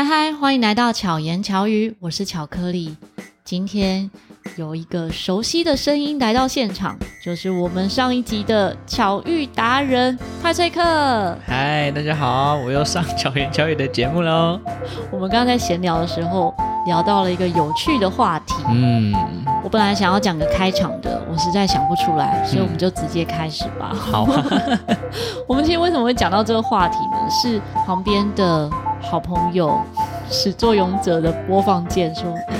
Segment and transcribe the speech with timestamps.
[0.00, 2.96] 嗨嗨，欢迎来到巧言巧语，我是巧克力。
[3.44, 4.10] 今天
[4.56, 11.36] 有一个熟悉的声音来到现场，就是我们上一集的巧遇达人派翠克。
[11.46, 14.58] 嗨，大家好，我又上巧言巧语的节目喽。
[15.10, 16.54] 我们刚刚在闲聊的时候
[16.86, 18.54] 聊到了一个有趣的话题。
[18.70, 19.12] 嗯，
[19.62, 23.90] 我本来想要讲个开场的，我实在想不出来，所以我们就直接开始吧。
[23.92, 24.26] 嗯、好，
[25.46, 27.18] 我们今天为什么会讲到这个话题呢？
[27.30, 28.70] 是旁边的。
[29.00, 29.80] 好朋友
[30.30, 32.56] 始作俑者的播放键说：“哎，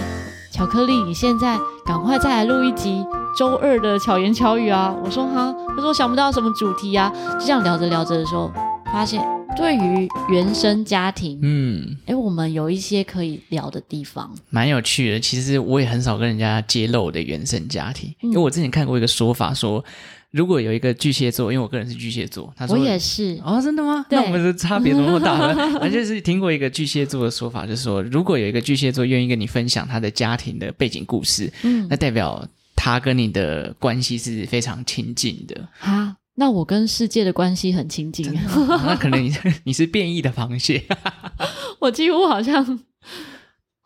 [0.50, 3.04] 巧克力，你现在赶快再来录一集
[3.36, 8.50] 周二的巧言巧语啊！”我说：“哈。”他说：“想不到什么主题啊。”就这样聊着聊着的时候，
[8.86, 9.22] 发现
[9.56, 15.20] 对于原生家庭，嗯，哎，我们有一些可以聊的地方，蛮有趣的。
[15.20, 19.84] 其实我也很少跟人家揭露我的原生家庭，嗯，因为我之前看过一个说法说。
[20.30, 24.06] 如果有一个巨蟹座，因为我个人是巨蟹座，他说我也是哦，真的吗？
[24.10, 25.54] 那我们的差别怎么那么大呢？
[25.80, 32.46] 反正就是听过一个巨蟹座的说法，就是说，如果有一个巨蟹座愿意跟你分享他的家庭的背景故事，嗯，那代表
[32.76, 36.16] 他跟你的关系是非常亲近的啊。
[36.36, 38.32] 那我跟世界的关系很亲近，
[38.68, 40.84] 那可能你 你是变异的螃蟹，
[41.80, 42.80] 我几乎好像。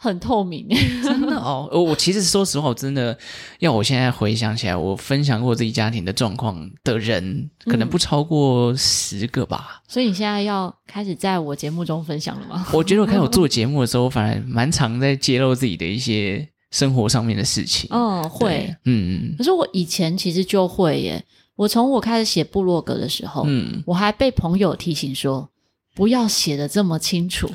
[0.05, 0.69] 很透明，
[1.03, 1.67] 真的哦。
[1.73, 3.17] 我其实说实话，我真的
[3.61, 9.83] 要我现在回想起来，我分享过自己家庭的状况的人，可能不超过十个吧。
[9.83, 9.89] 嗯。
[9.89, 12.67] 所以你现在要开始在我节目中分享了吗？
[12.73, 17.89] 我觉得我开始做节目的时候，我反而蛮常在揭露自己的一些生活上面的事情。
[17.91, 19.35] 哦，会，嗯。
[19.39, 21.25] 可是我以前其实就会耶。
[21.57, 25.49] 我从我开始写部落格的时候，嗯，我还被朋友提醒说。
[25.95, 27.49] 不要写的这么清楚，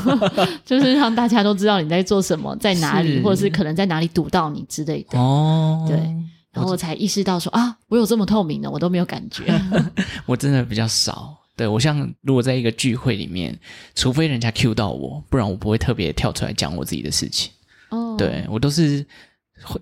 [0.64, 5.18] 就是让大家都知道你在做什么，在哪里，或者是可能在哪里堵到你之类的。
[5.18, 5.96] 哦，对，
[6.50, 9.44] 然后我才意识到说啊，我有这么透明的，我都没有感觉。
[10.24, 11.36] 我真的比较少。
[11.56, 13.56] 对，我像如果在一个聚会里面，
[13.94, 17.52] 除非人家 cue 到我，不然我不会特别跳出来讲我自己的事情。
[17.90, 19.06] 哦，对，我都是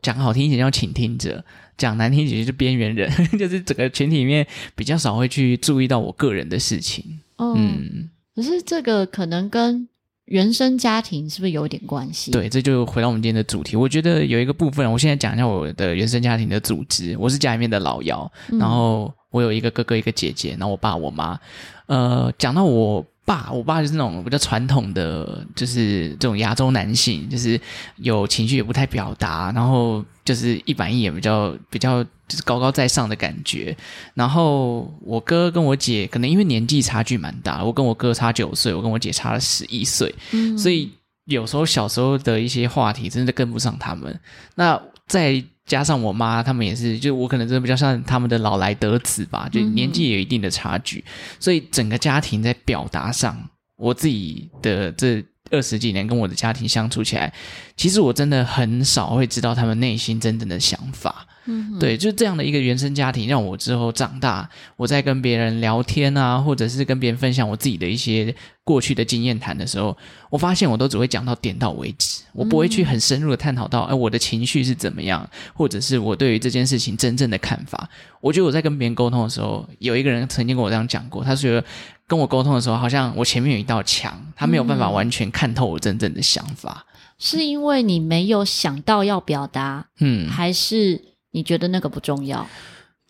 [0.03, 1.43] 讲好听一点叫倾听者，
[1.79, 7.21] 讲难听一点就是边缘人， 就是整个群体里面比较少会去注意到我个人的事情。
[7.57, 9.89] 嗯，可是这个可能跟
[10.27, 12.31] 原生家庭是不是有点关系？
[12.31, 13.77] 对，这就回到我们今天的主题。
[13.77, 17.17] 我觉得有一个部分，我现在讲一下我的原生家庭的组织。
[17.19, 21.39] 我是家里面的老幺，嗯、然后我有一个哥哥，一个姐姐，然后我爸我妈。
[21.87, 23.05] 呃，讲到我。
[23.25, 27.59] 爸，我爸就是那种比较传统的，就是这种亚洲男性，就是
[27.99, 33.77] 有情绪也不太表达，然后就是一板一眼，比较比较就是高高在上的感觉。
[34.15, 40.91] 然后我哥跟我姐可能因为年纪差距蛮大，我跟我哥差九岁，我跟我姐差了十一岁，嗯，所以
[41.27, 44.19] 有时候小时候的一些话题真的跟不上他们。
[44.55, 53.39] 那再加上我妈，他们也是，就我可能真的比较像他们的老来得子吧，就年纪也有一定的差距，嗯、所以整个家庭在表达上，
[53.77, 57.31] 我自己的这二十几年跟我的家庭相处起来，
[57.77, 61.27] 其实我真的很少会知道他们内心真正的想法。
[61.47, 68.33] 嗯，对，就这样的一个原生家庭，让我之后长大，我在跟别人聊天啊，或者是跟别人分享我自己的一些
[68.63, 69.97] 过去的经验谈的时候，
[70.31, 77.89] 我发现我都只会讲到点到为止，我不会去很深入的探讨到，哎，我的情绪是怎么样，或者是我对于这件事情真正的看法。
[78.21, 81.61] 我觉得我在跟别人沟通的时候，有一个人曾经跟我这样讲过，他说
[82.07, 86.87] 跟我沟通的时候，好像我前面有一道墙，他没有办法完全看透我真正的想法。
[87.19, 91.12] 是因为你没有想到要表达，嗯，还是？
[91.33, 92.47] 你觉得那个不重要？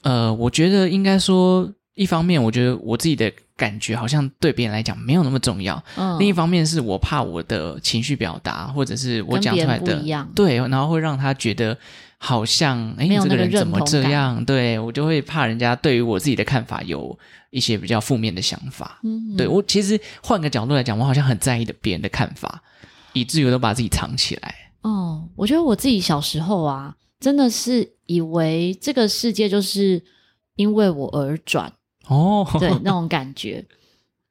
[0.02, 5.80] 呃，我觉得应该说，一方面，我觉得我自己的感觉好像对别人来讲没有那么重要。
[5.96, 10.02] 嗯，另一方面是我怕我的情绪表达，或者是我讲出来的，
[10.34, 11.76] 对，然后会让他觉得
[12.18, 14.44] 好像，哎，这个人怎么这样？
[14.44, 17.16] 对，我就会怕人家对于我自己的看法有
[17.50, 18.98] 一些比较负面的想法。
[19.04, 22.60] 嗯，对，我其实换个角度来讲，我好像很在意的别人的看法，
[23.12, 24.54] 以至于我都把自己藏起来。
[24.82, 26.96] 哦，我觉得我自己小时候啊。
[27.20, 30.02] 真的是以为这个世界就是
[30.56, 31.72] 因为我而转
[32.08, 33.64] 哦，对 那种感觉。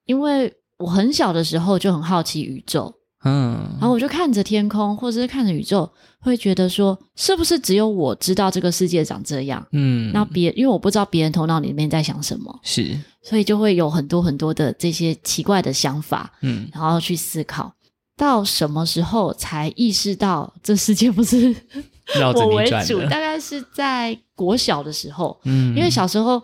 [0.05, 2.93] 因为我很小的时候就很好奇宇宙，
[3.23, 5.89] 嗯，然后我就看着天空，或者是看着宇宙，
[6.19, 9.65] 会觉得说，是不是只有我知道这个世界长这样？
[9.71, 17.73] 嗯，那别因为我不知道别人头脑里面在想什么，是，所以就会有很多很多的这些奇怪的想法，嗯，然后去思考，
[18.17, 21.55] 到什么时候才意识到这世界不是。
[22.19, 26.41] 我为主，大概是在国小的时候，嗯，因为小时候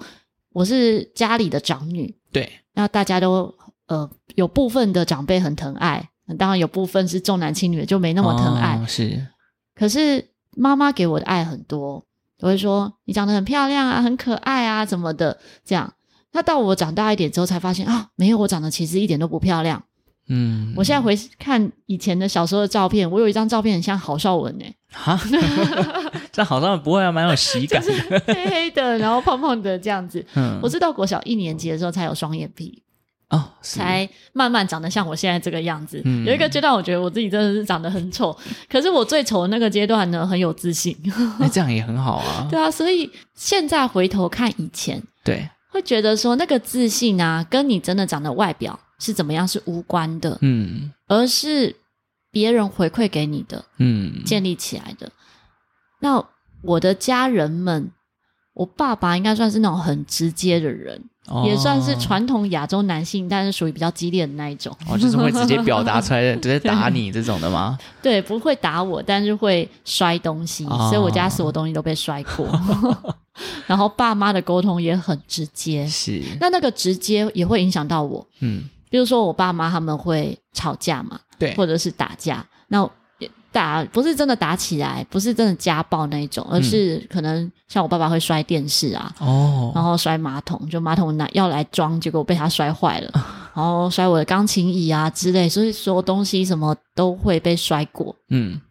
[0.54, 3.54] 我是家里的长女，对，那大家都
[3.88, 9.28] 呃有部分的长辈很疼爱，当然有部分是重男轻女的就没那么疼爱，哦、是。
[9.76, 12.04] 可是妈妈给我的爱很多，
[12.40, 15.94] 我会说你长得很漂亮啊，很可爱啊，怎么的这样。
[16.34, 19.84] 那到我长大一点之后才发现啊，没有，我长得其实一点都不漂亮，
[20.30, 25.20] 嗯，我现在回看以前的小时候的照片，我有一张照片很像郝邵文哎，哈，
[26.32, 30.26] 这郝邵文不会啊，蛮有喜感的，就是黑黑的，然后胖胖的这样子。
[30.36, 32.84] 嗯，我是到国小一年级的时候才有双眼皮。
[33.30, 36.02] 哦，才慢慢长得像我现在这个样子。
[36.06, 38.34] 嗯、有一个阶段，我觉得我自己真的是长得很丑，
[38.72, 40.98] 可是我最丑的那个阶段呢，很有自信。
[41.38, 42.48] 那 这样也很好啊。
[42.50, 51.76] 对啊，所以现在回头看以前，对，会觉得说那个自信啊，跟你真的长得外表是怎么样是无关的，嗯，而是
[52.32, 55.12] 别人回馈给你的，嗯，建立起来的。
[56.00, 56.24] 那
[56.62, 57.92] 我的家人们，
[58.54, 61.02] 我爸爸应该算是那种很直接的人。
[61.44, 64.74] 也算是传统亚洲男性，但是属于比较激烈的那一种。
[64.88, 67.78] 哦，就是会直接表达出来的，直接打你这种的吗？
[68.02, 72.48] 对，不会打我，但是会摔东西，哦、所以我家所有东西都被摔过。
[73.68, 76.24] 然后爸妈的沟通也很直接，是。
[76.40, 82.90] 那那个直接也会影响到我，嗯，比如说我爸妈他们会吵架嘛，对，或者是打架，那。
[83.50, 93.10] 打不是真的打起来，不是真的家暴那一种，而是可能像我爸爸会摔电视啊，哦，然后摔马桶，就马桶拿要来装，结果被他摔坏了，
[93.56, 98.62] 然后摔我的钢琴椅啊之类，所以所有东西什么都会被摔过，嗯，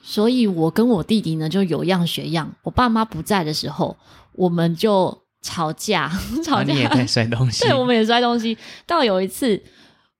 [0.00, 3.94] 所以我跟我弟弟呢就有样学样，我爸妈不在的时候，
[4.32, 6.10] 我们就吵架，
[6.44, 8.56] 吵架，啊，你也在摔东西，对，我们也摔东西，
[8.86, 9.62] 到有一次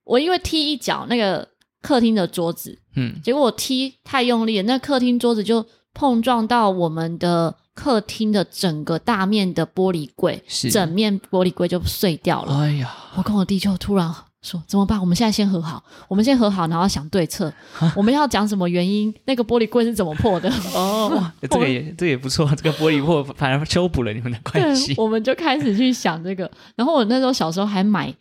[0.05, 1.49] 我因为踢一脚那个。
[1.83, 5.65] 客厅的桌子，嗯，结果我踢太用力了，那客厅桌子就
[5.95, 10.69] 碰撞到我们的客厅的整个大面的玻璃柜，是。
[10.69, 12.59] 整面玻璃柜就碎掉了。
[12.59, 14.13] 哎呀，我跟我弟就突然
[14.47, 15.01] 说怎么办？
[15.01, 17.53] 我们现在先和好，我们先和好，然后想对策，
[17.97, 19.13] 我们要讲什么原因？
[19.25, 20.49] 那个玻璃柜是怎么破的？
[20.75, 24.95] 哦，这个也这个也不错，这个玻璃破反而修补了你们的关系。
[24.97, 28.15] 我们就开始去想这个，然后我那时候小时候还买。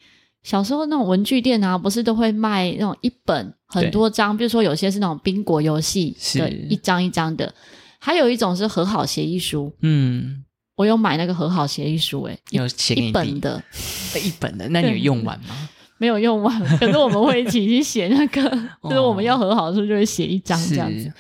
[0.44, 7.52] 小时候那种文具店啊，不是都会卖那种一本很多张，比如说有些是那种宾果游戏的一张一张的，
[7.98, 9.74] 还有一种是和好协议书。
[9.82, 10.44] 嗯，
[10.76, 13.60] 我有买那个和好协议书，诶，有写一本的，
[14.24, 15.68] 一本的，那你有用完吗？
[15.98, 18.42] 没有用完，可是我们会一起去写那个，
[18.84, 21.12] 就是我们要和好的时候就会写一张这样子，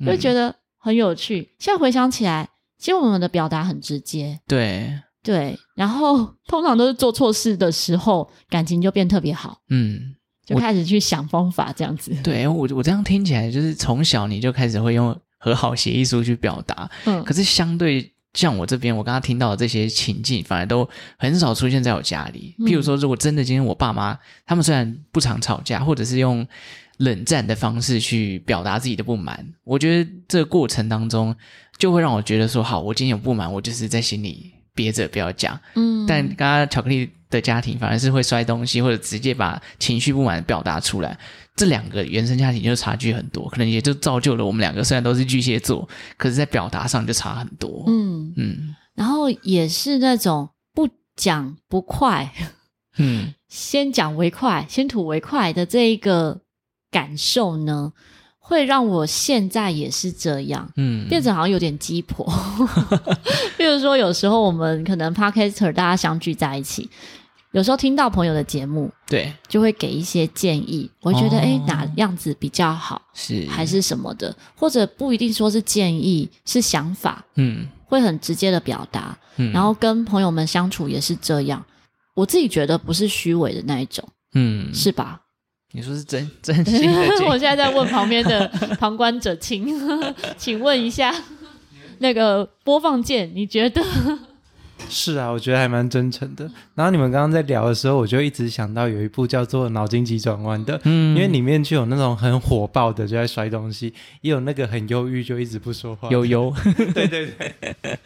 [0.00, 1.48] 就会觉得很有趣。
[1.58, 2.48] 现在回想起来，
[2.78, 5.00] 其实我们的表达很直接，对。
[5.22, 9.58] 对，然后通常都是做错事的时候，感情就变特别好。
[9.70, 10.14] 嗯，
[10.46, 12.12] 就开始去想方法这样子。
[12.22, 16.88] 对，我我这样听起来，就是从小你就开始会用和好协议书去表达。
[17.06, 22.54] 嗯，可是相对像我这边，我刚刚听到的这些情境，反而都很少出现在我家里。
[22.60, 24.16] 譬如说，如果真的今天我爸妈
[24.46, 26.46] 他们虽然不常吵架，或者是用
[26.98, 31.34] 冷战的方式去表达自己的不满，我觉得这个过程当中
[31.76, 34.52] 就会让我觉得说，好，我今天有不满，我就是在心里。
[34.76, 41.18] 憋着不要讲，嗯，但刚刚巧克力的家庭反而是会摔东西，或者直接把情绪不满表达出来。
[41.56, 47.84] 这两个原生家庭就差距很多，可能也就造就了我们两个虽然都是巨蟹座，可是在表达上就差很多。
[47.86, 52.30] 嗯嗯，然后也是那种不讲不快，
[52.98, 56.42] 嗯，先讲为快，先吐为快的这一个
[56.90, 57.92] 感受呢。
[58.38, 62.24] 会让我现在也是这样，嗯，变成好像有点鸡婆。
[63.58, 66.88] 比如说，有时候我们可能 Podcaster 大家相聚在一起，
[67.56, 70.90] 有时候听到朋友的节目，对，就会给一些建议。
[71.00, 79.16] 我会觉得，哎、哦，哪样子比较好，是还是什么的，或者不一定说是建议，是想法，嗯，会很直接的表达。
[79.36, 81.64] 嗯，然后跟朋友们相处也是这样，
[82.14, 85.22] 我自己觉得不是虚伪的那一种，嗯，是吧？
[85.72, 87.08] 你说是真真心的？
[87.24, 88.46] 我现在在问旁边的
[88.78, 89.66] 旁观者，请
[90.36, 91.10] 请问一下，
[92.00, 93.82] 那个播放键，你觉得？
[94.88, 96.50] 是啊，我觉得还蛮真诚的。
[96.74, 106.52] 然后你们刚刚在聊的时候，我就一直想到有一部叫做《脑筋急转弯》的，嗯，因为里面就有那种很火爆的就在摔东西，也有那个很忧郁就一直不说话，悠悠，
[106.94, 107.98] 对 对对，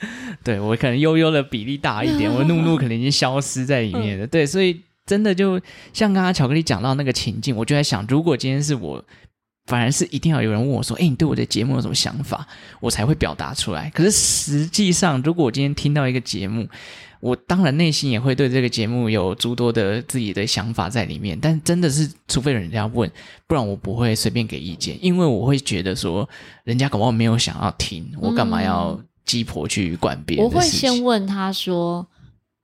[0.42, 4.80] 对 我可能悠悠的比例大一点，我怒怒可能已经消失在里面了，对，所以。
[5.06, 5.60] 真的就
[5.92, 9.04] 像刚刚巧克力讲到那个情境，我就在想，如果今天是我，
[9.70, 12.44] 反而是一定要有人问我说：“哎，你对我的节目有什么想法？”
[12.80, 13.88] 我才会表达出来。
[13.90, 16.68] 可是实际上，如果我今天听到一个节目，
[17.20, 21.38] 我当然内心也会对这个节目有诸多的自己的想法在里面。
[21.40, 23.08] 但真的是，除非人家问，
[23.46, 26.28] 不然我不会随便给意见，因为我会觉得说，
[26.64, 30.44] 人家搞不好没有想要听，我干嘛要鸡婆去管别人？
[30.44, 32.06] 我会先问他说。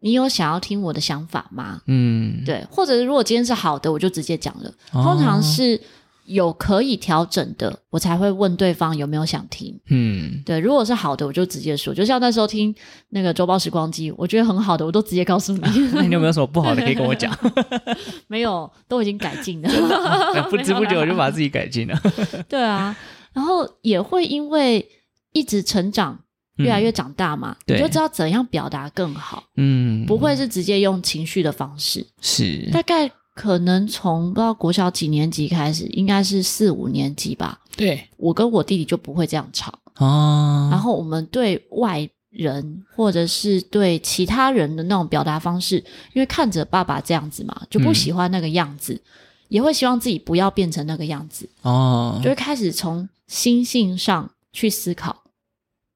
[0.00, 1.80] 你有想要听我的想法吗？
[1.86, 4.72] 嗯，对，或者是如果今天是好的，我就直接讲了。
[4.92, 5.80] 通常是
[6.26, 9.78] 有可以调整的，我才会问对方有没有想听。
[9.88, 11.95] 嗯，对，如果是好的，我就直接说。
[11.95, 12.75] 就像那时候听
[13.11, 15.61] 那个周报时光机，我觉得很好的，我都直接告诉你。
[15.95, 17.37] 那你有没有什么不好的可以跟我讲？
[18.28, 19.68] 没有，都已经改进了。
[20.50, 22.00] 不知不觉我就把自己改进了。
[22.49, 22.97] 对啊，
[23.33, 24.87] 然后也会因为
[25.33, 26.18] 一直成长，
[26.56, 29.45] 越来越长大嘛，嗯、你就知道怎样表达更好。
[29.56, 32.06] 嗯，不会是直接用情绪的方式。
[32.21, 33.11] 是，大概。
[33.37, 37.61] 可能从不知道国小几年级开始，应该是四五年级吧。
[37.76, 40.69] 对，我跟我弟弟就不会这样吵哦。
[40.73, 45.76] 然后我们对外人或者是对其他人的那种表达方式，
[46.14, 49.00] 因为看着爸爸这样子嘛，就不喜欢那个样子，嗯、
[49.49, 52.19] 也会希望自己不要变成那个样子哦。
[52.25, 55.25] 就会开始从心性上去思考。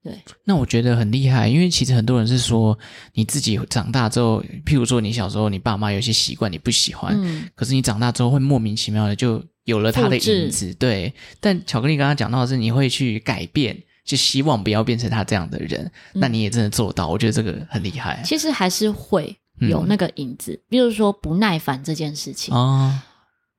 [0.03, 2.75] 对，那我觉得很厉害，因为其实很多人是说，
[3.13, 11.13] 你自己长大之后，譬如说你小时候你爸妈有些习惯你不喜欢，嗯，可是你长大之后会莫名其妙的就有了他的影子，对。
[11.39, 15.79] 但巧克力刚刚讲到的是，你会去改变，就希望不要变成他这样的人，
[16.15, 18.23] 嗯，那你也真的做到，我觉得这个很厉害。
[18.25, 22.91] 其实还是会有那个影子，嗯，比如说不耐烦这件事情哦，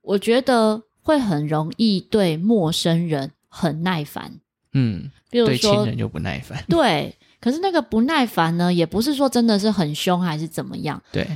[0.01, 4.41] 我觉得会很容易对陌生人很耐烦。
[4.73, 7.15] 嗯，比如说对亲人就不耐烦，对。
[7.39, 11.27] 可是那个不耐烦呢，也不是说真的是很凶还是怎么样，对。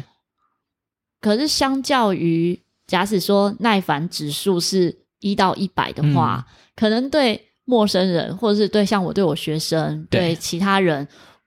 [1.19, 11.05] 可是相较于，假使说耐烦指数是一到一百的话，嗯，可能对陌生人或者是对像我对我学生对，对其他人，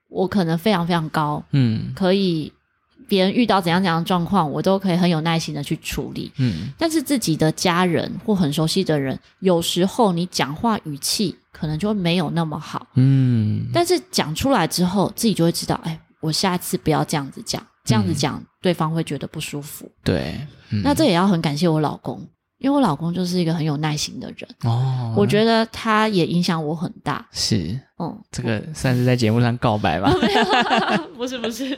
[0.09, 2.51] 我可能非常非常高，嗯，可以。
[3.11, 6.31] 别人遇到怎样怎样的状况，我都可以很有耐心的去处理。
[6.37, 12.87] 嗯，但是自己的家人或很熟悉的人，有时候你讲话语气可能就会没有那么好。
[12.95, 19.91] 嗯，但是讲出来之后，自己就会知道，哎，我下次不要这样子讲，这样子讲，嗯，对方会觉得不舒服。
[20.05, 20.39] 对，
[20.69, 22.25] 嗯，那这也要很感谢我老公。
[22.61, 27.27] 因为我老公就是一个很有耐心的人哦，我觉得他也影响我很大。
[27.31, 30.13] 是，嗯，这个算是在节目上告白吧？
[31.17, 31.75] 不是不 是。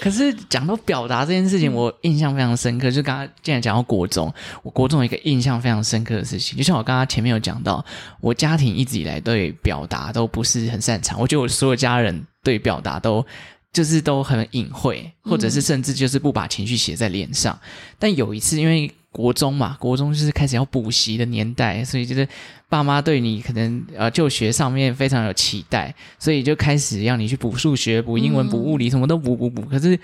[0.00, 2.92] 可是讲到表达这件事情，我印象非常深刻。
[2.92, 7.84] 就刚刚既然讲到国中，我国中有一个印象非常深刻的事情，就像我刚刚前面有讲到，
[8.20, 11.20] 我家庭一直以来对表达都不是很擅长。
[11.20, 13.26] 我觉得我所有家人对表达都
[13.72, 17.58] 就是都很隐晦，或者是甚至就是不把情绪写在脸上。
[17.98, 22.28] 但有一次，因为国中嘛，国中就是开始要补习的年代，所以就是
[22.68, 29.62] 爸妈对你可能呃就学上面非常有期待，所以就开始让你去补数学、补英文、补物理，什么都补补补。
[29.62, 29.98] 可是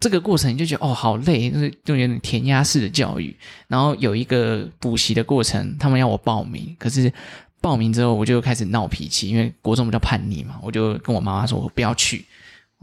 [0.00, 3.36] 这个过程你就觉得哦好累，就是就有点填鸭式的教育。
[3.68, 7.12] 然后有一个补习的过程，他们要我报名，可是
[7.60, 12.24] 报名之后我就开始闹脾气，因为国中比较叛逆嘛，我就跟我妈妈说我不要去。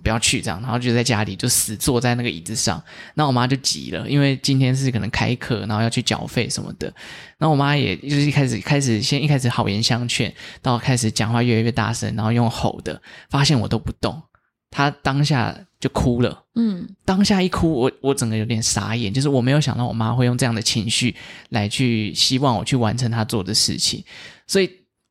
[0.02, 2.84] 不要去这样，然后就在家里就死坐在那个椅子上。
[3.14, 6.88] 那我妈就急了，因为今天是可能开课，然后要去缴费什么的。
[7.38, 14.20] 然后我妈也就是一开始开始先一开始好言相劝，到开始讲话越来越大声，然后用吼的，发现我都不动，
[14.72, 16.44] 她当下就哭了。
[16.56, 21.16] 嗯，当下一哭，我我整个有点傻眼，就是我没有想到我妈会用这样的情绪
[21.50, 24.04] 来去希望我去完成她做的事情，
[24.48, 24.70] 所以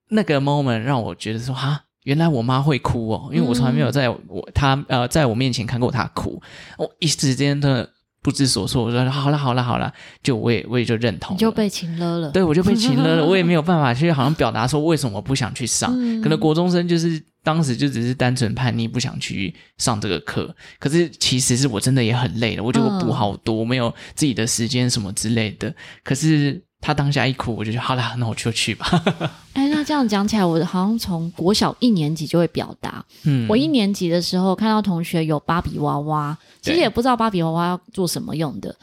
[0.09, 1.85] 那个 moment 让我觉得说哈。
[2.05, 6.41] 原来我妈会哭哦，因为我从来没有在我她呃在我面前看过她哭，
[6.79, 7.89] 我一时间的
[8.23, 8.85] 不知所措。
[8.85, 9.93] 我说好了好了好了，
[10.23, 15.95] 就我也我也就认同，你就被情勒了，对，我就被情勒了， 我也没有办法去好像表达说为什么我不想去上。
[15.97, 20.55] 嗯、可能国中生就是当时就只是单纯叛逆，不想去上这个课。
[20.79, 25.73] 可是其实是我真的也很累了，我觉得我补好多，我没有自己的时间什么之类的。
[26.03, 26.65] 可是。
[26.83, 28.87] 他当下一哭，我就觉得好啦，那我就去吧。
[29.55, 33.03] 哎，那这样讲起来，我好像从国小一年级就会表达。
[33.23, 38.75] 嗯，我一年级的时候看到同学有芭比娃娃，其实也不知道芭比娃娃要做什么用的，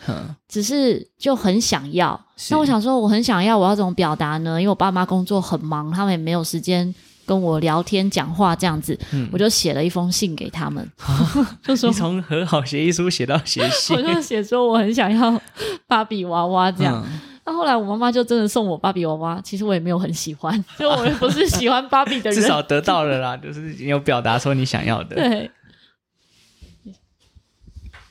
[0.47, 2.19] 只是就很想要。
[2.49, 4.61] 那我想说，我很想要，我要怎么表达呢？
[4.61, 8.97] 因为我爸妈工作很忙，他们也没有时间跟我聊天讲话这样子。
[9.11, 10.89] 嗯，我就写了一封信给他们，
[11.61, 15.41] 就说你从和好协议书写到写信，我就写说我很想要
[15.85, 17.03] 芭比娃娃这样。
[17.05, 25.15] 嗯那后来我妈妈就真的送我芭比娃娃，其实我也没有很喜欢，就我也不是喜欢芭比的人， 至少得到了啦， 就是你有表达说你想要的。
[25.15, 25.49] 对。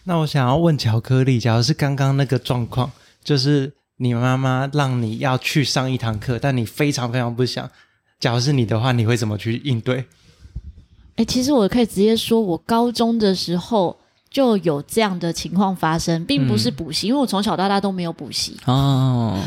[0.02, 2.90] 那我想要问巧克力，假如是刚刚那个状况，
[3.22, 7.70] 就是你妈妈让你要去上一堂课，但你非常非常不想，
[8.18, 9.98] 假如是你的话，你会怎么去应对？
[11.14, 13.96] 哎、欸，其实我可以直接说，我高中的时候。
[14.30, 19.38] 就有这样的情况发生，并不是补习，嗯、因为我从小到大都没有补习哦，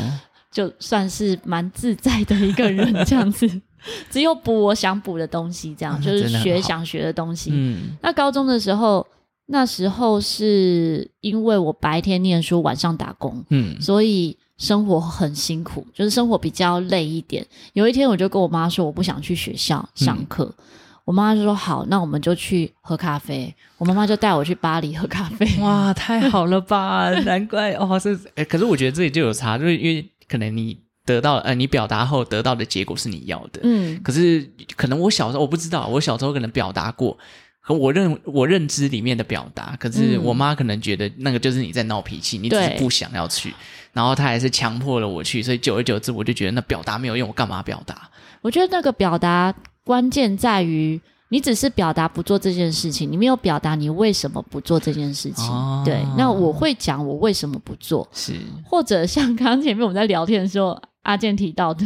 [0.50, 3.48] 就算是蛮自在的一个人这样子，
[4.10, 7.50] 只有补我想补的东西，这样、嗯、就是学想学的东西。
[7.52, 9.06] 嗯，那高中的时候，
[9.46, 17.46] 那时候是因为我白天念书，晚上打工，嗯，所以生活很辛苦，就是生活比较累一点。
[17.72, 20.44] 有一天，我就跟我妈说，我不想去学校上课。
[20.58, 20.64] 嗯、
[21.04, 25.46] 我妈就说：“好，那我们就去喝咖啡。”我妈妈就带我去巴黎喝咖啡。
[25.60, 27.10] 哇，太好了吧！
[27.20, 33.60] 难怪哦，是哎，可是我觉得这里就有差，就是因为可能你得到呃，你表达后得到的结果是你要的。
[33.62, 37.18] 嗯，可是可能我小时候我不知道，我小时候可能表达过。
[37.64, 43.54] 和我认我认知里面的表达，可是我妈可能觉得那个就是你在闹脾气，嗯、你只是不想要去，
[43.92, 48.10] 然后她还是强迫了我去，所以久而久之，我就觉得那表达没有用，我干嘛表达？
[48.40, 55.46] 我觉得那个表达关键在于，你只是表达不做这件事情，你没有表达你为什么不做这件事情。
[55.46, 58.34] 哦、对，那我会讲我为什么不做，是
[58.64, 61.84] 或者像刚刚前面我们在聊天的时候，阿健提到的，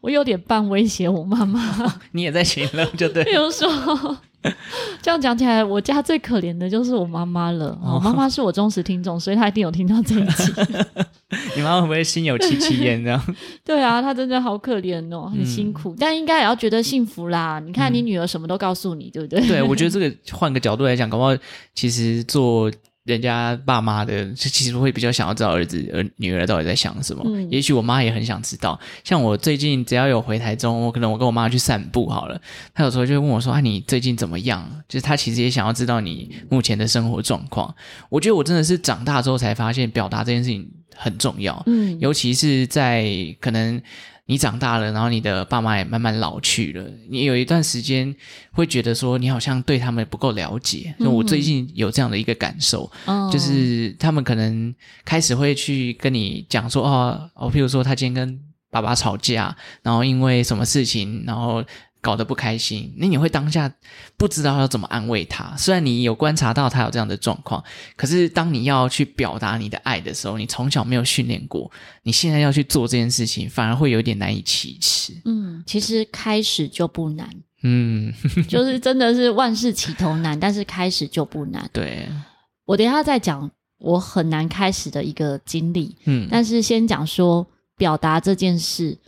[0.00, 4.18] 我有点半威胁我妈妈，哦、 你也在行了就对，比如说。
[5.00, 7.78] 这样讲起来，我家最可怜的就是我妈妈了。
[7.82, 10.52] 我妈妈是我忠实听众，所以她一定有听到这一集。
[11.56, 13.36] 你妈妈会不会心有戚戚焉这样？
[13.64, 17.60] 对啊，她真的好可怜哦，很辛苦，嗯、但应该也要觉得幸福啦。
[17.64, 19.46] 你看，你女儿什么都告诉你，对不对？
[19.46, 21.30] 对，我觉得这个换个角度来讲，搞不好
[21.74, 22.70] 其实做。
[23.04, 27.22] 人家爸妈的其实会比较想要知道儿子、儿女儿到底在想什么。
[27.26, 28.78] 嗯，也许我妈也很想知道。
[29.02, 32.40] 像我最近只要有回台中，我可能我跟我妈去散步好了，
[32.72, 37.74] 她有时候就会问我说：“啊，你最近怎么样？”就是她其实也想要知道你目前的生活状况。
[38.08, 41.60] 我觉得我真的是长大之后才发现，表达这件事情很重要。
[41.66, 43.04] 嗯，尤其是在
[43.40, 43.82] 可能。
[44.32, 48.14] 你长大了，然后你的爸妈也慢慢老去了，你有一段时间
[48.52, 50.94] 会觉得说，你好像对他们不够了解。
[50.98, 54.74] 就、嗯、我最近有这样的一个感受，哦、就是他们可能
[55.04, 61.62] 开始会去跟你讲说，哦，哦，譬如说他今天跟爸爸吵架，然后因为什么事情，然后。
[62.02, 63.72] 搞得不开心，那你会当下
[64.16, 65.56] 不知道要怎么安慰他。
[65.56, 67.62] 虽然你有观察到他有这样的状况，
[67.94, 71.70] 可是当你要去表达你的爱的时候，你从小没有训练过，
[72.02, 75.14] 你现在要去做这件事情，反而会有点难以启齿。
[75.24, 77.30] 嗯，其实开始就不难。
[77.62, 78.12] 嗯，
[78.50, 81.70] 就是真的是万事起头难，但是开始就不难。
[81.72, 82.08] 对，
[82.64, 85.96] 我等一下再讲我很难开始的一个经历。
[86.06, 88.98] 嗯，但是先讲说表达这件事。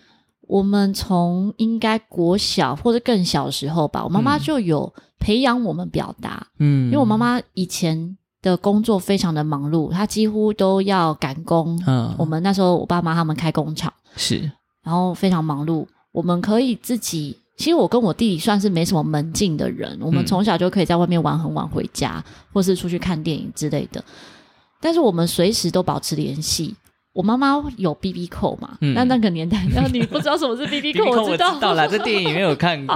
[0.47, 6.47] 我们从应该国小或者更小的时候吧，我妈妈就有培养我们表达。
[6.59, 11.83] 嗯，因为我妈妈以前的工作非常的忙碌，她几乎都要赶工。
[11.87, 14.51] 嗯，我们那时候我爸妈他们开工厂，是，
[14.83, 15.87] 然后非常忙碌。
[16.13, 24.05] 我们可以自己，其实我跟我弟弟算是没什么门禁的人，我们从小就可以在外面玩很晚回家，或是出去看电影之类的。
[24.81, 26.75] 但是我们随时都保持联系。
[27.15, 28.77] 我妈妈有 BB 扣嘛？
[28.81, 32.95] 嗯、那那个年代，然后你不知道什么是 BB 扣，我知道，到了，这电影没有看过。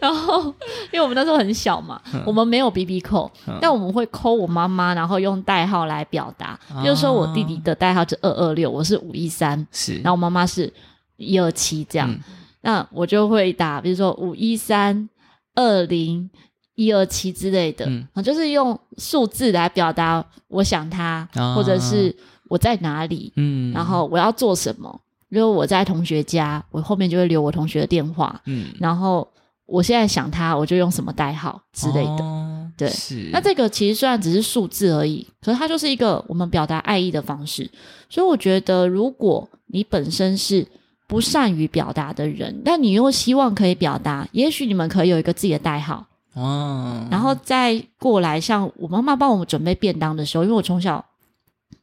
[0.00, 0.44] 然 后，
[0.92, 6.56] 因为我们那时候很小嘛，嗯、我们没有 BB 扣，嗯、但我们会 call 我妈妈，然后用代号来表达。
[6.80, 10.72] 比如、哦、说，我弟弟的代号是二二六，我是五一三，是，然后我妈妈是
[11.16, 12.08] 一二七这样。
[12.08, 12.20] 嗯、
[12.60, 15.08] 那我就会打，比如说五一三
[15.56, 16.30] 二零
[16.76, 22.14] 一二七之类的，嗯，就是用数字来表达我想他，哦、或者是。
[22.52, 23.32] 我在哪里？
[23.36, 25.00] 嗯，然后我要做什么？
[25.30, 28.38] 如果我在同学家，我后面就会留我同学的电话。
[28.44, 29.26] 嗯，然后
[29.64, 32.22] 我现在想他，我就用什么代号之类的。
[32.22, 33.30] 哦、对，是。
[33.32, 37.70] 那这个其实虽然只是数字而已，可是它就是一个我们表达爱意的方式。
[38.10, 40.66] 所以我觉得，如果你本身是
[41.06, 46.04] 不善于表达的人，但你又希望可以表达，也许你们可以有一个自己的代号。
[46.34, 51.02] 哦，然后再过来，像我妈妈帮我们准备便当的时候，因为我从小。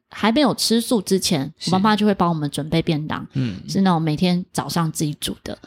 [0.09, 5.57] 还没有吃素之前，我妈妈就会帮我们准备便当，嗯，是那种每天早上自己煮的。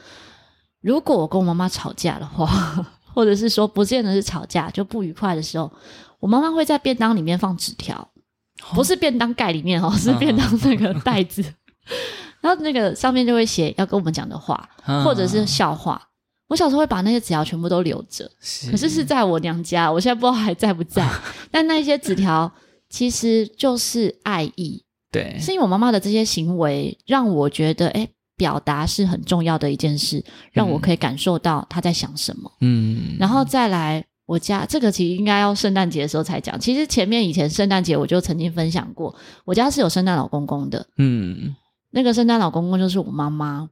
[0.81, 2.46] 如果我跟我妈妈吵架的话，
[3.14, 5.70] 或者是说不见得是吵架，就不愉快的时候，
[6.18, 11.96] 我妈妈会在便当里面放纸条，哦、不是便当盖里面哦，是便当那个袋子，嗯、
[12.42, 16.02] 然后那个上面就会写要跟我们讲的话，嗯、或者是笑话。
[16.48, 18.70] 我小时候会把那些纸条全部都留着，是。
[18.70, 21.09] 可是是在我娘家，我现在不知道还在不在，
[21.50, 22.52] 但那些纸条。
[22.92, 32.52] 其实就是爱意，对，是因为我妈妈的这些行为让我觉得，哎，表达是很重要的一件事，让我可以感受到她在想什么。
[32.61, 36.61] 嗯，然后再来我家这个其实应该要圣诞节的时候才讲。
[36.61, 39.14] 其实前面以前圣诞节我就曾经分享过，
[39.46, 40.87] 我家是有圣诞老公公的。
[40.98, 41.57] 嗯，
[41.90, 43.70] 那个圣诞老公公就是我妈妈。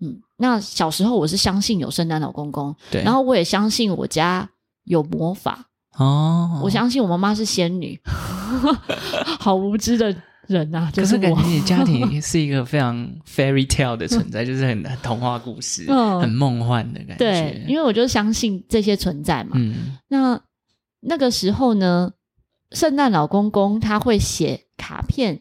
[0.00, 4.48] 嗯，那小时候我是相信有圣诞老公公，对，然后我也相信我家
[4.84, 5.68] 有魔法。
[5.98, 8.00] 哦，我相信我妈妈是仙女，
[9.38, 10.14] 好无知的
[10.46, 10.90] 人呐、啊！
[10.92, 17.16] 就是我可是感觉你家庭是一个非常 fairy tale 的存在， 就是很童话故事，嗯、很梦幻的感觉。
[17.16, 19.50] 对，因为我就相信这些存在嘛。
[19.54, 20.40] 嗯，那
[21.00, 22.12] 那个时候呢，
[22.72, 25.40] 圣诞老公公他会写卡片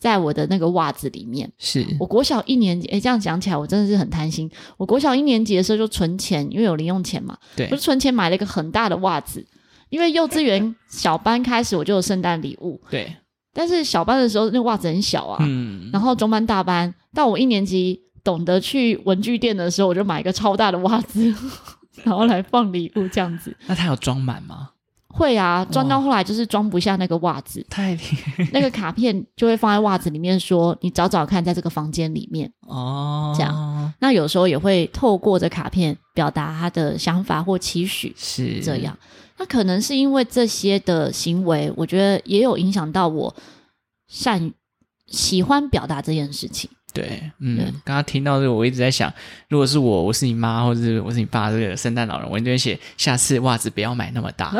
[0.00, 1.50] 在我的那个袜子里面。
[1.58, 4.50] 是我国小一年级，诶，这样讲起来，我真的是很贪心。
[4.76, 9.46] 我国小一年级的时候就存钱，因为有零用钱嘛，对，我就存钱买了一个很大的袜子。
[9.92, 13.14] 因为幼稚园小班开始我就有圣诞礼物，对，
[13.52, 21.32] 但是小班的时候那个袜子很小啊，嗯，然后中班大班到我一年级懂得去文具店的时候，我就买一个超大的袜子，
[22.04, 23.54] 然后来放礼物这样子。
[23.66, 24.70] 那它有装满吗？
[25.14, 27.94] 会啊，装到后来就是装不下那个袜子，太
[28.50, 33.92] 那个卡片就会放在袜子里面说，说你找找看，在这个房间里面哦，这样。
[34.00, 38.96] 那有时候也会透过这卡片表达他的想法或期许，是这样。
[39.38, 43.34] 那可能是因为这些的行为，我觉得也有影响到我
[44.08, 44.52] 善
[45.06, 46.70] 喜欢表达这件事情。
[46.92, 49.12] 对，嗯，刚刚听到这个，我一直在想，
[49.48, 54.52] 如果是我，我是你妈，或者是我是你爸，这个圣诞老人，我一定会写下次袜子不要买那么大，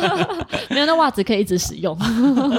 [0.70, 1.96] 没有那袜子可以一直使用。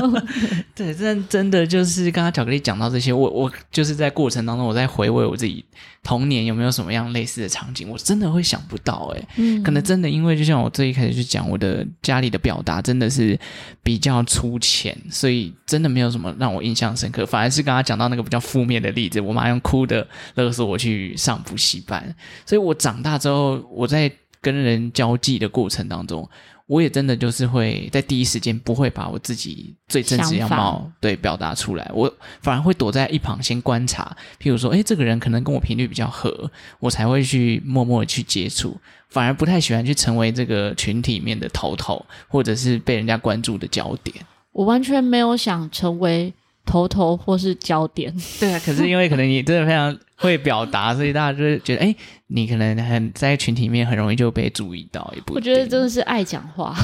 [0.76, 5.66] 对，真真的就是刚刚巧克力讲到这些，我我就是在过程当中，我在回味我自己
[6.04, 13.40] 童年有没有什么样类似的场景，我真的会想不到，哎、嗯，可能真的因为就像我最一开始去讲，我的家里的表达真的是
[13.82, 19.07] 比较粗浅，所以真的没有什么让我印象深刻，反而是刚刚讲到那个比较负面的例子。
[19.22, 22.16] 我妈用哭的勒索我去上补习班，
[22.46, 26.30] 所以我长大之后，我在跟人交际的过程当中，
[26.68, 34.16] 我也真的就是会在第一时间不会把我自己最真实样貌对表达出来，我反而会躲在一旁先观察。
[34.40, 38.78] 譬如说，诶，这个人可能跟我频率比较合，我才会去默默的去接触，
[39.10, 44.16] 反而不太喜欢去成为这个群体里面的头头，或者是被人家关注的焦点。
[44.52, 46.34] 我完全没有想成为。
[46.68, 51.96] 头头或是焦点， 对啊，可是因为可能你真的非常会表达，所以大家就是觉得，哎，
[52.28, 55.12] 你可能很在群体里面很容易就被注意到。
[55.16, 56.76] 也不，我觉得真的是爱讲话。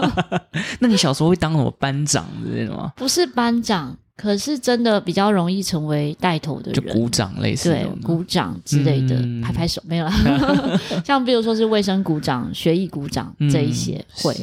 [0.78, 2.92] 那你小时候会当什么班长之类的吗？
[2.96, 10.12] 不是班长，可是真的比较容易成为带头的人，就鼓掌类似的，对，鼓掌之类的，嗯、拍拍手没有啦。
[11.04, 14.36] 像比如说是卫生鼓掌、学艺鼓掌这一些、嗯、会。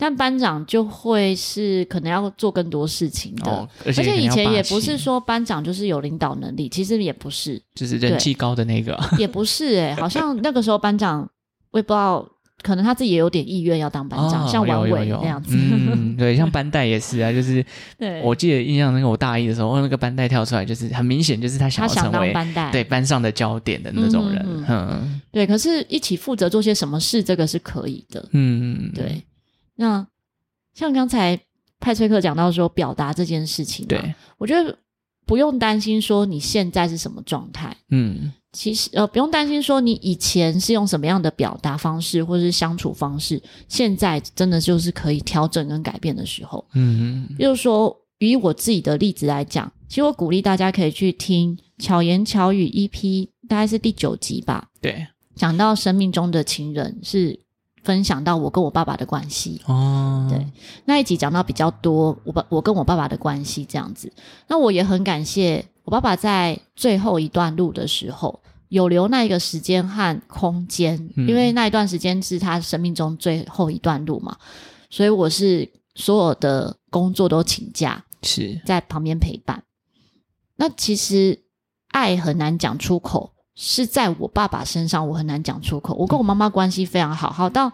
[0.00, 11.28] 但班长就会是可能要做更多事情的，哦、而且以前也不是说班长就是有领导能力，其实也不是，就是人气高的那个，也不是哎、欸，好像那个时候班长
[11.70, 12.26] 我也不知道，
[12.62, 17.62] 可能他自己也有点意愿要当班长，哦、像王伟那样子，嗯， 对，像班代也是啊，就是，
[17.98, 29.22] 对，我记得印象那个我大一的时候，那个班代跳出来，就是很明显就是他想要成为班代，对班上的焦点的那种人，嗯，嗯对，可是一起负责做些什么事，这个是可以的，嗯，对。
[29.80, 30.06] 那
[30.74, 31.40] 像刚才
[31.80, 34.78] 派崔克讲到说表达这件事情，对，我觉得
[35.24, 47.26] 不用担心说你现在是什么状态，嗯，其实呃不用担心说你以前是用什么样的表达方式或者是相处方式，现在真的就是可以调整跟改变的时候，嗯。
[47.30, 57.40] 嗯，就是说以我自己的例子来讲，其实我鼓励大家可以去听巧言巧语 EP，大概是第九集吧，对，讲到生命中的情人是。
[57.82, 60.46] 分享到我跟我爸爸的关系哦，对，
[60.84, 64.12] 那一集讲到比较多，我爸我跟我爸爸的关系这样子。
[64.48, 74.36] 那我也很感谢我爸爸在最后一段路的时候有留那一个时间和空间，嗯，因为那一段时间是他生命中最后一段路嘛，
[74.90, 79.62] 所以我是所有的工作都请假，是在旁边陪伴。
[80.56, 81.40] 那其实
[81.88, 83.29] 爱很难讲出口。
[83.54, 85.94] 是在我爸爸身上，我很难讲出口。
[85.94, 87.70] 我跟我妈妈关系非常好，好到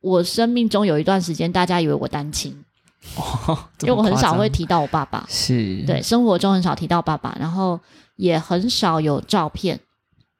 [0.00, 2.52] 我生命中有一段时间，大家以为我单亲，
[3.16, 7.78] 哦，因为我很少会提到我爸爸，是对生活中很少提到爸爸，然后
[8.16, 9.78] 也很少有照片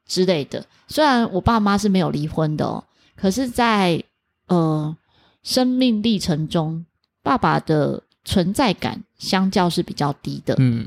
[0.06, 0.64] 之类的。
[0.88, 2.82] 虽然我爸妈是没有离婚的哦，
[3.14, 4.02] 可是在
[4.48, 4.96] 呃
[5.42, 6.84] 生命历程中，
[7.22, 10.56] 爸爸的存在感相较是比较低的。
[10.58, 10.86] 嗯，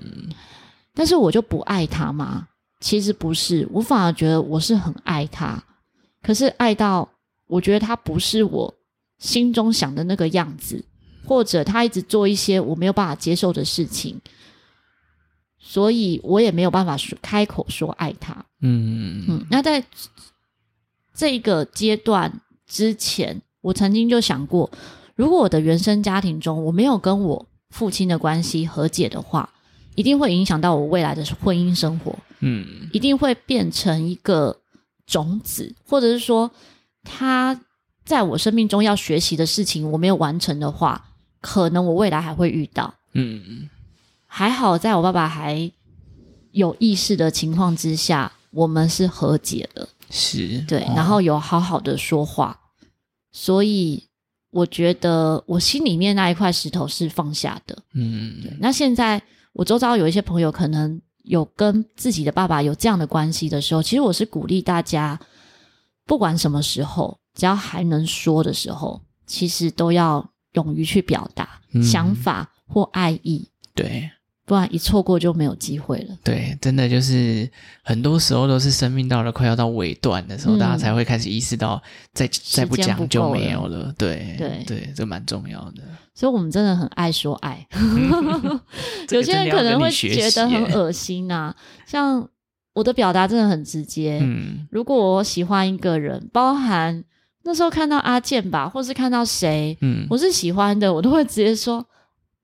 [0.93, 2.47] 但是我就不爱他吗？
[2.83, 5.63] 其实不是，我反而觉得我是很爱他，
[6.21, 7.09] 可是爱到
[7.47, 8.75] 我觉得他不是我
[9.19, 10.83] 心中想的那个样子，
[11.25, 14.19] 或者他一直做一些我没有办法接受的事情，
[15.57, 18.45] 所以我也没有办法说开口说爱他。
[18.59, 19.81] 嗯嗯，那在
[21.13, 24.69] 这一个阶段之前，我曾经就想过，
[25.15, 29.52] 如果我的原生家庭中我没有跟我父亲的关系和解的话，
[29.95, 32.17] 一定会影响到我未来的婚姻生活。
[32.39, 34.55] 嗯，一定会变成一个
[35.05, 36.49] 种子，或者是说，
[37.03, 37.59] 他
[38.03, 42.93] 在我生命中要学习的事情，我没有完成的话，可能我未来还会遇到。
[43.13, 43.69] 嗯，
[44.25, 45.71] 还好，在我爸爸还
[46.51, 52.59] 有意识的情况之下，我们是和解了，是对，然后有好好的说话，
[53.31, 54.03] 所以
[54.49, 57.77] 我觉得我心里面那一块石头是放下的。
[57.93, 59.21] 嗯，对，那现在
[59.53, 65.19] 我周遭有一些朋友可能有跟自己的爸爸有这样的关系的时候，其实我是鼓励大家，
[66.05, 73.47] 不管什么时候，只要还能说的时候，其实都要勇于去表达想法或爱意。
[73.47, 74.09] 嗯、对。
[74.45, 76.17] 不然一错过就没有机会了。
[76.21, 77.49] 对，真的就是
[77.81, 83.85] 很多时候都是生命到了快要到尾段的时候，嗯、大家才会开始意识到再，再再不讲就没有了。
[83.85, 85.83] 了对对对，这蛮重要的。
[86.13, 87.67] 所以我们真的很爱说爱。
[89.11, 92.27] 有些人可能会觉得很恶心呐、啊，像
[92.73, 94.19] 我的表达真的很直接。
[94.21, 97.03] 嗯，如果我喜欢一个人，包含
[97.43, 101.85] 那时候看到阿健吧，或是看到谁，嗯，我是喜欢的，我都会直接说。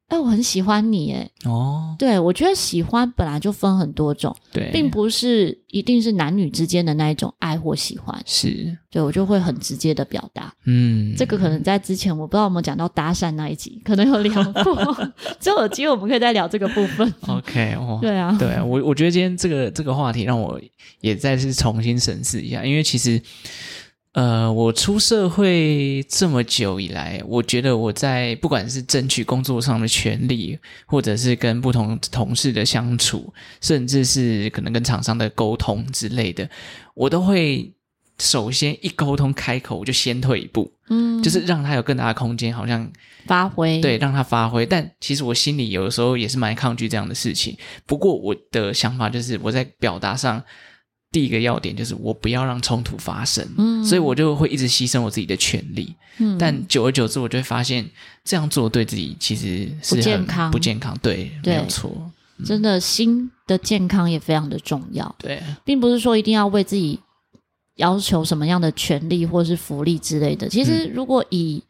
[0.09, 20.59] 哎，我很喜欢你，哎，哦，对，我觉得喜欢本来就分很多种，对，并不是一定是男女之间的那一种爱或喜欢，是，对，我就会很直接的表达，嗯，这个可能在之前我不知道有没有讲到搭讪那一集，可能有聊过， 之后有机会我们可以再聊这个部分，OK，哦， 对啊，对啊，我我觉得今天这个这个话题让我
[21.01, 23.21] 也再次重新审视一下，因为其实。
[24.13, 36.49] 呃，我出社会这么久以来，我觉得我在不管是争取工作上的权利，或者是跟不同同事的相处，甚至是可能跟厂商的沟通之类的，
[36.95, 37.71] 我都会
[38.17, 42.91] 首先一沟通开口，我就先退一步，嗯，就是让他有更大的空间，好像
[43.27, 44.65] 发挥，对，让他发挥。
[44.65, 47.55] 但其实我心里有的时候也是蛮抗拒这样的事情。
[47.85, 50.43] 不过我的想法就是我在表达上。
[51.11, 57.83] 第一个要点就是我不要让冲突发生，嗯，所以我就会一直牺牲我自己的权利，嗯，但久而久之，我就会发现
[58.23, 61.55] 这样做对自己其实是很不健康，不健康，对，对。
[61.55, 62.11] 没有错，
[62.45, 66.99] 真的心的健康也非常的重要，对，并不是说一定要为自己
[67.77, 70.47] 要求什么样的权利或是福利之类的。
[70.47, 71.63] 其实，如果以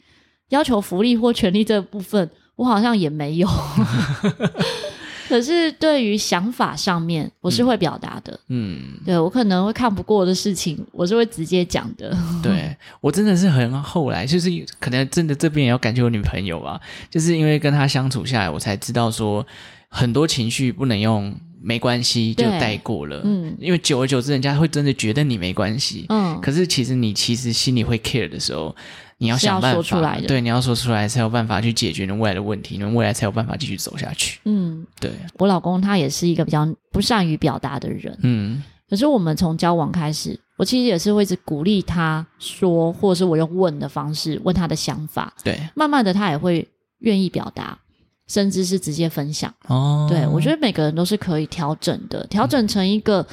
[0.49, 3.47] 要求福利或权利这部分，我好像也没有。
[5.29, 8.39] 可是对于想法上面，我是会表达的。
[8.47, 12.17] 嗯，对，我可能会看不过的事情，我是会直接讲的。
[12.41, 19.45] 对，我真的是很后来，就是可能真的这边也要感谢我女朋友吧，就是因为跟她相处下来，我才知道说
[19.87, 23.21] 很多情绪不能用没关系就带过了。
[23.23, 26.05] 嗯，因为久而久之，人家会真的觉得你没关系。
[26.09, 28.75] 嗯，可是其实你其实心里会 care 的时候。
[29.21, 30.27] 你要想办法，出来的。
[30.27, 34.39] 对，你要说出来才有办法去解决你未来的问题，你们未来才有办法继续走下去。
[34.45, 46.65] 嗯，对，我老公他也是一个比较不善于表达的人，嗯，可是我们从交往开始，我其实也是会一直鼓励他说，或者是我用问的方式问他的想法，对，慢慢的他也会
[46.99, 47.77] 愿意表达，
[48.29, 49.53] 甚至是直接分享。
[49.67, 53.27] 哦，对，我觉得每个人都是可以调整的，调整成一个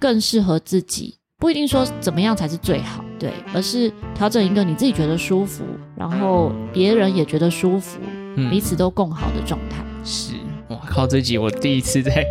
[0.00, 1.14] 更适合自己。
[1.38, 5.64] 不一定说怎么样才是最好，对，而是调整一个你自己觉得舒服，
[5.96, 7.98] 然后别人也觉得舒服，
[8.36, 9.82] 嗯、彼此都更好的状态。
[10.04, 10.34] 是，
[10.68, 11.06] 哇靠！
[11.06, 12.26] 这集我第一次在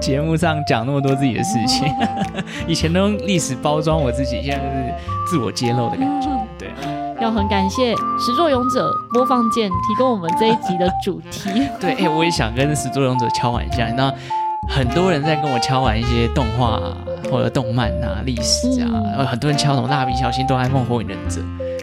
[0.00, 1.86] 节目上讲那么多自己的事情，
[2.66, 4.94] 以前都用历史包装我自己，现在就是
[5.30, 6.28] 自我揭露的感觉。
[6.58, 6.70] 对，
[7.20, 11.50] 要很感谢始作俑者播放键提供我们这一集的主题。
[11.80, 14.12] 对，哎、欸，我也想跟始作俑者敲碗一下，那。
[14.66, 16.96] 很多人在跟我敲碗一些动画、啊、
[17.30, 21.38] 或者动漫啊、历史啊，很多人敲什么《蜡笔小新》《哆啦 A 梦》《火影忍者》，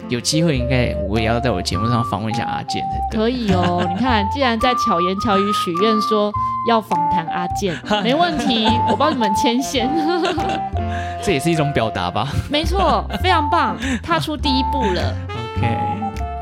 [0.08, 2.82] 有机会应该我也要在我节目上访问一下阿健。
[3.12, 6.32] 可以哦，你看，既然在巧言巧语许愿说
[6.68, 9.88] 要访谈阿健，没问题，我帮你们牵线。
[11.22, 12.28] 这也是一种表达吧？
[12.50, 15.14] 没错，非常棒， 踏出第一步了。
[15.56, 15.76] OK，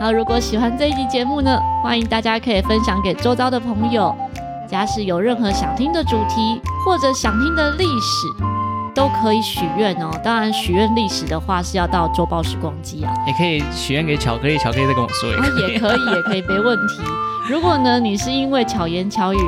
[0.00, 4.16] 好，如果喜欢这一集节目呢，欢迎大家可以分享给周遭的朋友。
[4.66, 8.28] 假使有任何想听的主题或者想听的历史，
[8.94, 10.08] 都可以许愿哦。
[10.22, 13.12] 当然，许愿历史的话是要到周报时光机啊。
[13.26, 15.50] 也可以许愿给巧克力，巧克力再跟我说也可以。
[15.50, 17.02] 啊，也可以，也可以，没问题。
[17.48, 19.38] 如果呢，你是因为巧言巧语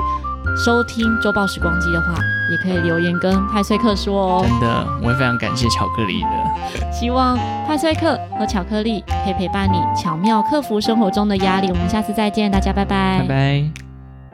[0.57, 2.15] 收听周报时光机的话，
[2.51, 4.45] 也可以留言跟派翠克说哦。
[4.47, 6.93] 真的，我会非常感谢巧克力的。
[6.93, 7.37] 希望
[7.67, 11.69] 派翠克和巧克力可以陪伴你，巧妙克服生活中的压力。
[11.69, 13.21] 我们下次再见，大家拜拜。
[13.21, 13.92] 拜拜。